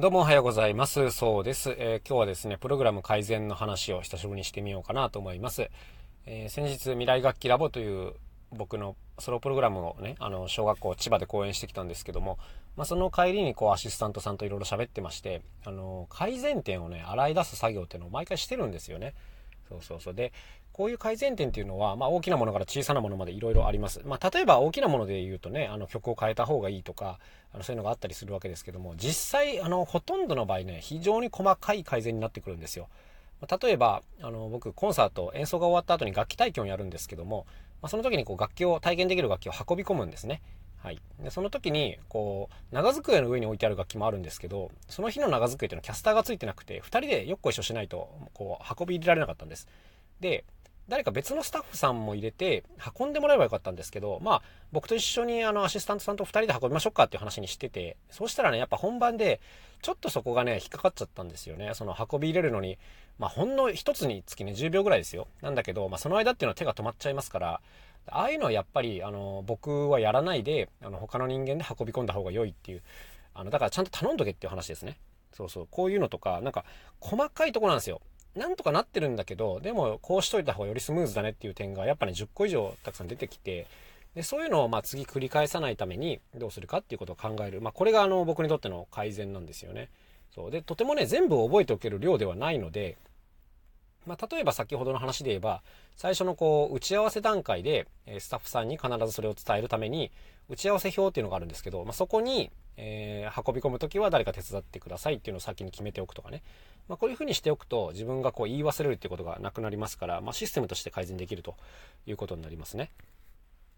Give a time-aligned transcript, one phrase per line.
[0.00, 1.10] どうもおはようございます。
[1.10, 5.70] そうです、えー、今日はですね、プログラム改善の話を久しぶりにしてみようかなと思います。
[6.24, 8.14] えー、先日、未来楽器ラボという
[8.50, 12.38] 僕のソロプログラムをね、あの、小学校千葉で講演してきたんですけども、
[12.78, 19.12] まあ、その帰りにこうアシスタントさんといろいろ喋ってまして、あの、改善点をね、洗い出す作業っていうのを毎回してるんですよね。
[19.70, 20.14] そうそうそう。
[20.14, 20.32] で、
[20.72, 24.00] こういう改善点っていうのは、まあ、大きなものから小さなものまでいろいろあります。
[24.04, 27.18] まあ、例えば大きなもので言うとね、あの曲を変えた方がいいとか、
[27.52, 32.88] あのそういうのがあったりするわけですけども、実際、あの、ほとんどの場合ね、非常に細かい改善になってくるんですよ。
[33.62, 37.46] 例えば、あの、僕、コンサート、演奏が終わった後に楽器体験をやるんですけども、
[37.80, 40.42] まあ、その時にこう楽器を、体験できる楽器を運び込むんですね。
[40.82, 41.00] はい。
[41.22, 49.68] で、その時に、こう、長机の上に置いてある楽器もあるんですけど、その日の長机っていうのはキャスターがついてなくて、2人でよっこいしょしないと、こう、運び入れられなかったんです。
[50.20, 50.44] で、
[50.90, 52.64] 誰か別のスタッフさんも入れて
[52.98, 59.40] 運んでもらえばよかったんですけど、まあ、僕と一緒にあのアシスタントさんと2人で運びましょうかっていう話にしてて、そうしたらね、やっぱ本番で、
[59.82, 61.70] ちょっとそこがね、引っかかっちゃったんですよね。
[61.74, 62.76] その運び入れるのに、
[63.18, 65.28] まあ、ほんの一つにつきね、10秒ぐらいですよ。
[65.42, 67.60] なんだけど、まあ、その間っていうのは手が止まっちゃいますから、
[68.06, 72.82] ああいうのはやっぱり、あの、僕はやらないで、あの、他の人間で運び込んだ方が良いっていう、
[73.34, 74.98] あの、だからちゃんと頼んどけっていう話ですね。
[75.32, 76.64] そうそう、こういうのとか、なんか、
[77.00, 78.00] 細かいとこなんですよ。
[78.34, 83.66] なんとかなってるんだけど、でもこうしといた方がよりスムーズだねっていう点がやっぱね10個以上たくさん出てきて、
[84.14, 87.60] でそういうのをま次繰り返さないためにどうするかっていうことを考える。
[87.60, 89.88] まあこれがあの僕にとっての改善なんですよね。
[90.34, 92.98] そうで、とてもね、全部覚えておける量ではないので、
[94.06, 95.62] まあ、例えば先ほどの話で言えば、
[95.96, 100.10] 最初のこう、打ち合わせ段階で、えスタッフさんに必ずそれを伝えるために、
[100.48, 106.42] 打ち合わせ表っていうのがあるんですけど、まあ、そこに、えー、運び込む時は誰か手伝ってくださいっていうのを先に決めておくとかね。
[106.88, 111.54] まあ、こういうふうにしておくと自分がこう言い忘れるっていうことがなくなりますから、まあ、システムとして改善できると
[112.06, 112.90] いうことになりますね。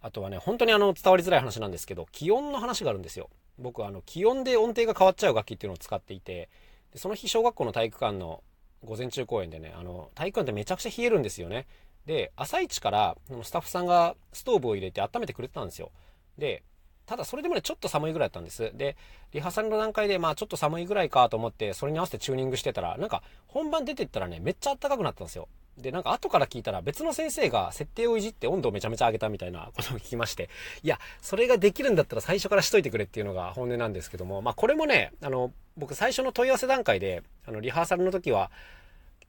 [0.00, 3.28] あとはね、本当にあの伝わりづらい話なんですけど、気温の話があるんですよ。
[3.58, 6.48] 僕はあの気温で音程が変わっちゃう楽器っていうのを使っていて、
[6.92, 8.42] でその日小学校の体育館の
[8.84, 11.66] 午前中公演でね、あの体育館ってめちゃくちゃ冷えるんですよね。
[12.06, 15.92] で、朝一からスタッフさんがストーブを入れて温めてくれてたんですよ。
[16.36, 16.62] で、
[17.06, 18.72] ただそれでもね、ちょっと寒いぐらいだったんです。
[18.74, 18.96] で、
[19.32, 25.48] リハーサルの段階で、まあちょっと寒いぐらいかと思って、それに合わせてチューニングしてたら、なんか本番出てったらね、めっちゃ暖かくなったんですよ。
[25.78, 30.50] で、なんか後から聞いたら別の先生が設定をいじって温度をめちゃめちゃ上げたみたいな ことを聞きまして、
[30.82, 38.50] いや、それができるんだったら最初からしといてくれっていうのが本音なんですけども、まあこれもね、あの、僕最初の問い合わせ段階で、あの、リハーサルの時は、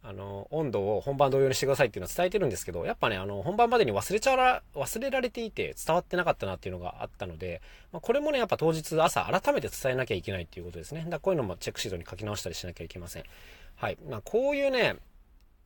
[0.06, 7.62] あの、温度を本番同様にしてくださいっていうのは伝えてるんですけど、やっぱね、あの、本番までに忘れちゃら、忘れられていて伝わってなかったなっていうのがあったので、
[7.94, 11.06] まあ、これもね、やっぱ当日朝改めて伝えなきゃいけないっていうことですね。
[11.08, 13.24] だこういうのもチェックシートに書き直したりしなきゃいけません。
[13.78, 13.98] はい。
[14.10, 14.98] まあ、こういうね、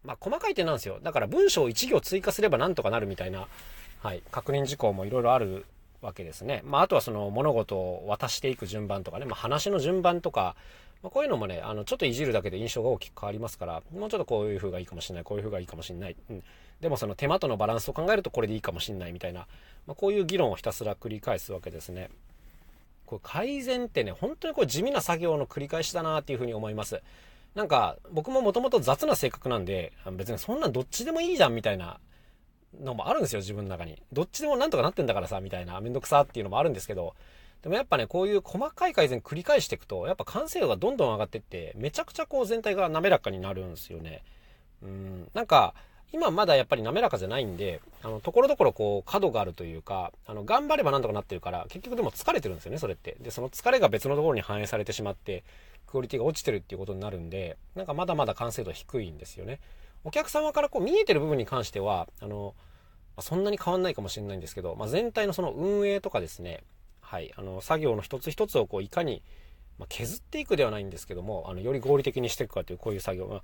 [0.07, 0.99] まあ、細かい点なんですよ。
[1.03, 3.47] だから文章を1行追加すればなんとかなるみたいな、
[4.01, 5.65] はい、確認事項もいろいろある
[6.01, 6.61] わけですね。
[6.65, 10.55] まあ、あとはその物事を渡していく順番とかね、まあ、話の順番とか、
[11.03, 16.15] まあ、こういうのもね、あの、ちょっといじるだけで印象が大きく変わりますから、もうちょっとこういう風がいいかもしれない、こういう風がいいかもしれない。
[16.29, 16.43] うん。
[16.79, 19.47] でもその手間とのバランスを考えるとこれでいいかもしれないみたいな、
[19.87, 22.09] まあ、こういう議論をひたすら繰り返すわけですね。
[23.05, 27.01] これ改善ってね、本当にこれ地味な作業の繰り返しだなっていう風に思います。
[27.57, 31.99] なんか、僕ももともと雑な性格なんで、別にそんなんどっちでもいいじゃんみたいな
[32.79, 33.99] のもあるんですよ、自分の中に。
[34.13, 37.15] どっちでもなんとかなってんだからさ、みたいな、めんどくさっていうのもあるんですけど、
[37.63, 44.21] でもやっぱね、こういう細かい改善繰り返していくと、やっぱ完成度がどんどん上がってって、めちゃくちゃこう全体が滑らかになるんですよね。
[44.83, 45.73] うん、なんか、
[46.13, 53.17] 今まだやっぱり滑らかじゃないんで、あの、ところどころこう角があるというか、あの、頑張ればなんとかなってるから、結局でも疲れてるんですよね、それって。
[53.19, 55.43] で、その疲れが別のところに反映されてしまって、
[55.87, 59.59] クオリティが落ちてるっていうことになるんで、なんかまだまだ完成度低いんですよね。
[60.03, 62.53] お客様からこう見えてる部分に関しては、あの、
[63.19, 66.63] そんなに変わんないかもしれないんですけど、まあ、全体のその運営とかですね、
[67.01, 69.23] はい、あの作業の一つ一つをこういかに、
[69.79, 73.41] まあ、削っていくではないんですけどもあのより合理的にしていくかというこういう作業、まあ、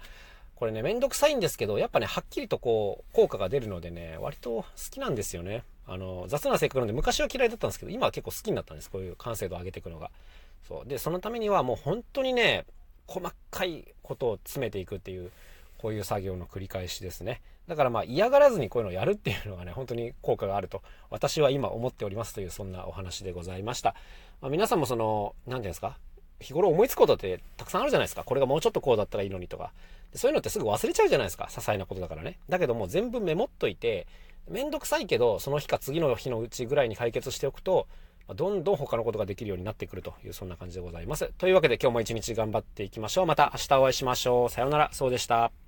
[0.56, 10.12] これねめんどくさいんですけどやっぱねはっきりとこう効果が出るのでね割と好きなんですよねあの雑な性格なんで昔は嫌いだったんですけど今は結構好きになったんですこういう完成度を上げていくのが
[10.68, 12.66] そうでそのためにはもう本当にね
[13.08, 15.32] 細かいことを詰めていくっていう
[15.78, 17.42] こういう作業の繰り返しですね。
[17.68, 23.96] だからまあ嫌がらずにこういうのをやるっていうのがね、本当に効果があると私は今思っておりますというそんなお話でございました。
[24.42, 25.98] まあ、皆さんもその、何て言うんですか
[26.44, 28.24] 日頃思いつくことってたくさんあるじゃないですか。
[28.24, 29.72] これがもうちょっとこうだったらいいのにとか。
[30.14, 31.46] そういうのってすぐ忘れちゃうじゃないですか。
[31.46, 32.38] 些細なことだからね。
[32.48, 34.06] だけども全部メモっといて、
[34.48, 37.88] めんどくさいけど、その日か次の日のうちぐらいに解決しておくと、
[38.36, 41.32] どんどん他のことができるようになってくるという、そんな感じでございます。
[41.38, 43.26] というわけで今日も一日頑張っていきましょう。
[43.26, 44.50] また明日お会いしましょう。
[44.50, 44.90] さようなら。
[44.94, 45.63] そうでした。